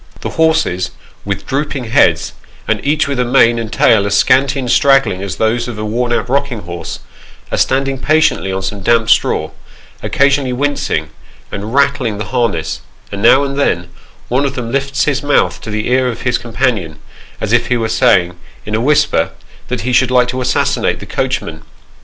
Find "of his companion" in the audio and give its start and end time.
16.07-16.97